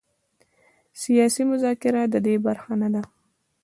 [1.01, 3.01] سیاسي مذاکره د دې برخه نه ده.